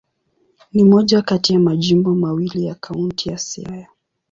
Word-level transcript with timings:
Ni 0.73 0.83
moja 0.83 1.21
kati 1.21 1.53
ya 1.53 1.59
majimbo 1.59 2.15
mawili 2.15 2.65
ya 2.65 2.75
Kaunti 2.75 3.29
ya 3.29 3.37
Siaya. 3.37 3.87